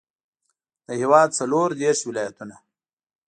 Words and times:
د 0.85 0.87
هېواد 1.01 1.29
څلوردېرش 1.37 1.99
ولایتونه. 2.05 2.55